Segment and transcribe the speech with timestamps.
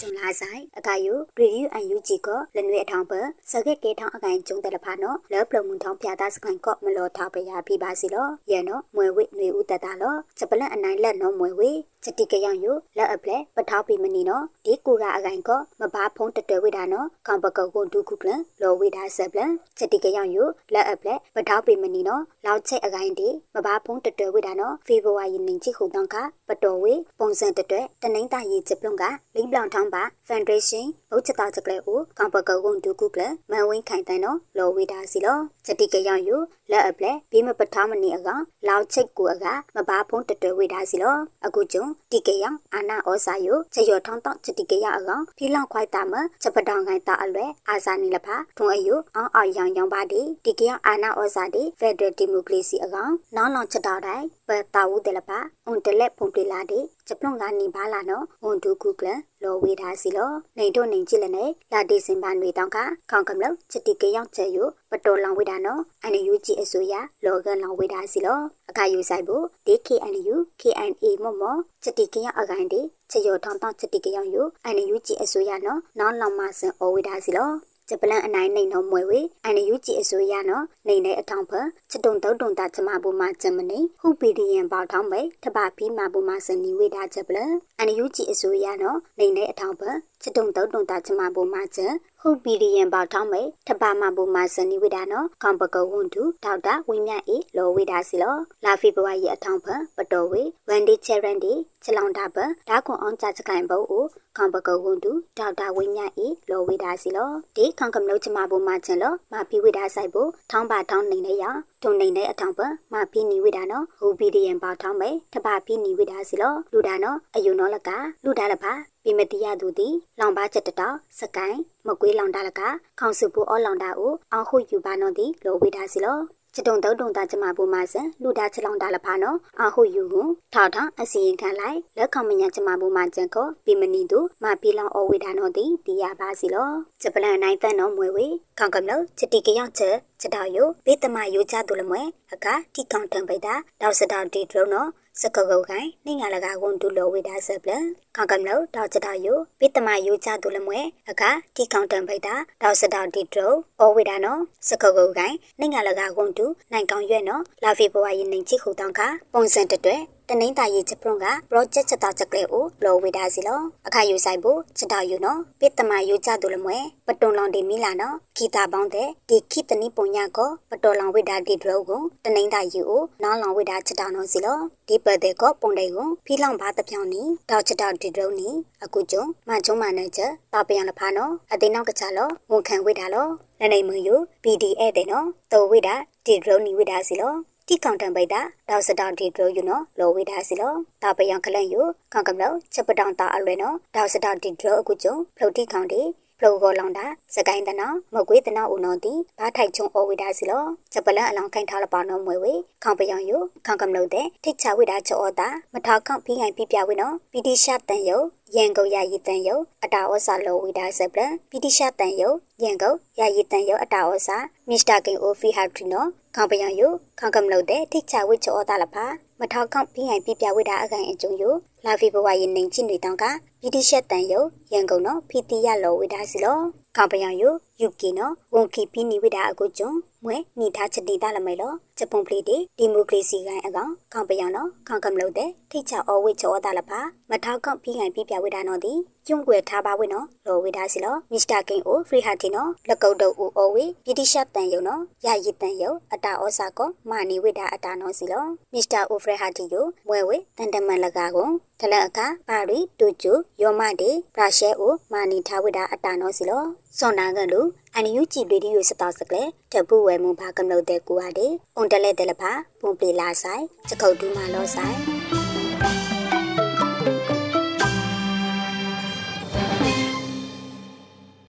[0.00, 3.12] ကြုံလာဆိုင်အကယူရီယူအန်ယူဂျီကလနွေအထောင်ပ
[3.50, 11.70] စကက်ကေထောင်အကိုင်ကျုံတယ်လဖာနော်လောပလမှုထောင်ပြတာစကန်ကော့မလောထောက်ပရပြပါစီလောရဲနော်မွေဝိနွေဦးတတလောချက်ပလန်အနိုင်လက်နော်မွေဝိ
[12.04, 12.66] ချက်တိကယောင်ယ
[12.96, 18.30] လက်အပလက်ပထောက်ပြီးမနီနော်ဒီကူရာအကိုင်ကောမဘာဖုံးတတွဲဝိတာနော်ကောင်ပကောက်ကိုဒုခုကလ
[18.62, 20.38] လောဝိတာဆက်ပလန်ချက်တိကယောင်ယ
[20.74, 26.16] လက်အပလက်ပထောက်ပြီးမနီနော်လောက်ချက်အကိုင်ဒီမဘာဖုံးတတွဲဝိတာနော်ဖေဖော်ဝါရီနင်းချိခုတောင်းက
[26.48, 29.04] ပတော်ဝေပုံစံတတွဲတနိမ့်တာရီချက်ပလုံက
[29.34, 36.30] လိမ့်ပလောင်ထောင်းပါဖန်ဒရေးရှင်းဘုတ်ချတာချက်ကလေးကိုကောင်ပကောက်ကိုဒုခုကလမန်ဝင်းခိုင်တန်နော်လောဝိတာစီလောချက်တိကယောင်ယ
[36.70, 41.16] လက်အပလက်ဘေးမပထောက်မနီအကောင်လောက်ချက်ကိုအကမဘာဖုံးတတွဲဝိတာစီလော
[41.46, 59.08] အခုကျုံတိကယောင်အာနာဩစာယုချေရထောင်းတောင်းချတိကရအကောင်ဖီလောင်ခွိုက်တာမချက်ပတောင်ခိုင်တာအလွဲအာစာနီလဖာထုံအယုအောင်အောင်ရောင်ရောင်ပါဒီတိကရအာနာဩစာဒီဖက်ဒရယ်ဒီမိုကရေစီအကောင်နောင်လောင်ချက်တော်တိုင်းပတာဝူတယ်လဖာအွန်တလက်ဖုန်ပလလာဒီချက်ပလုံကနေပါလာနော်ဝန်ဒုကုကလ
[59.42, 62.78] လောဝေထားစီလောနေတို့နေကြည့်လည်းနဲ့လာတီစင်ပါတွေတောင်းက
[63.10, 64.58] ခေါင်ကမလို့ချတိကရောက်ချေယ
[64.90, 72.80] ပတော်လောင်ဝေတာနော်အန်ယူဂျီအစိုးရလောကလောင်ဝေထားစီလောအခါယူဆိုင်ဖို့ DKNU KNA မော့မော့ချတိကရောက်အကိုင်ဒီ
[73.10, 77.50] ချေရထောင်းတောင်းချတိကရောက်ယူအန်ယူဂျီအစိုးရနော်နောင်လောင်မဆန်အဝေထားစီလော
[77.88, 81.52] ဂျပလန်အနိုင်နေနော်မွေဝေအန်ယူဂျီအစိုးရနော်နေနေအထောင်ဖ
[81.90, 89.82] ချတုံတုံတုံတာချမဘူမှာဂျမနီဟူပီဒီယန်ပေါထောင်းပဲတပဖီမာဘူမှာစနီဝေတာဂျပလန်အန်ယူဂျီအစိုးရနော်နေနေအထောင်ဖ
[90.22, 91.82] ချတုံတုံတုံတာချမဘူမှာဂျ
[92.20, 101.52] ဟုပီဒီယန်ပေါထောင်းပဲတပမာဘူမှာစနီဝေတာနော်ခေါပကဝွန်တူဒေါက်တာဝင်းမြအေလောဝေတာစီလောလာဖီဘဝရဲ့အထောင်ဖပတော်ဝေဝန်ဒီချေရန်ဒီ
[101.84, 102.36] ချလောင်တာပ
[102.68, 111.44] ဒါခွန်အောင်ကြချကိုင်ဘောဦးခေါပကဝွန်တူဒေါက်တာဝင်းမြအေလောဝေတာစီလောဒီခေါကမလို့ချမဘူမှာချင်လောမာဖီဝေတာဆိုင်ဖို့ထောင်းပါထောင်းနေနေရ
[111.82, 112.60] ထုံနေတဲ့ အထောင်ပ
[112.92, 117.90] မာဖီနီဝေတာနော်ဟူပီဒီယန်ပေါထောင်းပဲတပဖီနီဝေတာစီလောလူတာနော်အယုံနော်လက
[118.24, 118.72] လူတာလပါ
[119.04, 122.60] ပြမတိယသူသည်လောင်ပါချက်တတော်စကိုင်းမကွေးလောင်တာလက
[122.98, 126.18] ခေါင်စုပူအောလောင်တာကိုအောင်ခုယူပါနော်သည်လောဝေတာစီလော
[126.54, 130.22] ချတုံတုံတုံတာကျမပူမဆန်လူတာချလောင်တာလဖာနော်အဟုယူဟု
[130.54, 136.70] ထောက်ထောင်အစီရင်ခံလိုက်လက်ခေါမညာကျမပူမကျန်ကိုပြမနီသူမပီလောင်အဝေဒါနော်တီတီရပါစီလော
[137.02, 138.26] ဂျပလန်နိုင်တန်နော်မွေဝေ
[138.58, 142.02] ခေါင်ကမလို့ချတိကရောက်ချက် ချက်တော်ယဘေးတမယိုချသူလမွဲ
[142.32, 144.88] အကတိကောင်တံပိတာတောက်စတောက်တီဒရုံနော်
[145.20, 147.70] စကကုတ်ခိုင်နေငါလကဝန်တူလောဝေဒါဆပ်လ
[148.16, 150.80] ခေါကံလို့တောက်ချတာယိုပိတမယိုချတူလမွဲ
[151.10, 153.48] အခါတီကောင်တံပိတာတောက်စတောက်တီဒရု
[153.80, 159.00] ဩဝေဒါနော်စကကုတ်ခိုင်နေငါလကဝန်တူနိုင်ကောင်ရွဲ့နော်လာဖီဘဝရင်နေချိခုတောင်းက
[159.32, 159.96] ပုံစံတတွဲ
[160.30, 178.48] တနိမ့်တာရေးချက်ပရုံက project ချက်တာချက်ကလေးကိုလောဝေတာစီလောအခါယူဆိုင်ဖို့ချက်တာယူနော်ပိတမယူကြသူလမွဲပတုံလောင်ဒီမီလာနော်ခီတာပေါင်းတဲ့ဒီခိတနိပုံညာကိုပတော်လောင်ဝေတာဒီဒရုံကိုတနိမ့်တာယူကိုနောင်လောင်ဝေတာချက်တာနော်စီလောဒီပတ်တဲ့ကိုပုံတဲ့ကိုဖီလောင်ပါတပြောင်းနီတောက်ချက်တာဒီဒရုံနီ
[178.84, 183.28] အခုကျုံမချုံမနဲ့ချက်တာပြန်လဖာနော်အသိနောက်ကချလောဝန်ခံဝေတာလော
[183.60, 185.94] နနေမယူ PDF တဲ့နော်တော်ဝေတာ
[186.26, 187.34] ဒီဒရုံနီဝေတာစီလော
[187.70, 191.80] တိကောင်တံပိတာဒေါက်စတောင်ဒီဒရိုယူနော်လောဝေဒါစီလောတာပယံခလန်ယူ
[192.12, 196.02] ကောင်ကမလောချက်ပတောင်တာအလွယ်နော်ဒေါက်စတောင်ဒီဒရိုအခုကျုံဖလုတ်တိကောင်ဒီ
[196.38, 208.18] ဖလောကောလောင်တာစကိုင်းတနာမကွေးတနာဦးနော်တီဘာထိုက်ချုံအဝိဒါစီလောချက်ပလန်အလောင်းခိုင်ထားလပါနော်မွေဝေခေါင်ပယံယုခေါင်ကမလို့တဲ့ထိတ်ချဝိဒါချောတာမထောက်ခေါန့်ပြီးဟိုင်ပြပြဝေနော်ပီတိရှာတန်ယု
[208.56, 212.28] ရန်ကုန်ရည်တန်ယုအတာဩစာလောဝိဒါဆပ်လပီတိရှာတန်ယု
[212.62, 214.38] ရန်ကုန်ရည်တန်ယုအတာဩစာ
[214.68, 216.88] မစ္စတာကင်အိုဖီဟာထရီနော်ခေါင်ပယံယု
[217.18, 219.06] ခေါင်ကမလို့တဲ့ထိတ်ချဝိချောတာလပါ
[219.40, 221.50] မထောက်ခေါန့်ပြီးဟိုင်ပြပြဝိဒါအကန်အကျုံယု
[221.84, 223.24] လာဖီဘဝရင်နေချင်းနေတောင်က
[223.62, 224.40] ဗီဒီရှက်တန်ယု
[224.72, 226.58] ရန်ကုန်နော်ဖီတီရလောဝိဒါစီလော
[226.96, 227.50] ခေါပယံယု
[227.80, 237.00] ယူကီနော်ဝန်ကီပီနီဝိဒါအကုကျွန်းမွဲနီထားချတိတာလမဲလောဂျပန်ပလီတီဒီမိုကရေစီကိုင်းအကောင်ခေါပယံနော်ခေါကမလို့တဲ့ထိချအောဝိချောတာလပါ
[237.30, 238.92] မထောက်ကောက်ပြီးကိုင်ပြပြဝိဒါနော်ဒီ
[239.28, 251.48] ကျုံွယ်ထားပါဝိနော်လောဝိဒါစီလောမစ္စတာကင်အိုဖရီဟာတီနော်လက်ကုတ်တုပ်ဦးအောဝိဗီဒီရှက်တန်ယုနော်ယာယီတန်ယုအတာဩစာကောမာနီဝိဒါအတာနော်စီလောမစ္စတာအိုဖရီဟာတီယိုမွဲဝိတန်တမန်လကာကို
[251.80, 253.32] တလအခါပါရီတူကျူ
[253.62, 256.62] ယောမတေပရာရှဲအိုမာနီထားဝိဒါအတာနောစီလော
[256.98, 257.60] စွန်နာကလူ
[257.94, 259.42] အန်ယူကြည်ပလီဒီယိုစတောက်စကလေ
[259.72, 265.37] တပူဝဲမွန်ဖာကမလို့တဲ့ကူဟာဒီအွန်တလဲတယ်လဖာပွန်ပလီလာဆိုင်စကုတ်ဒူမာလောဆိုင်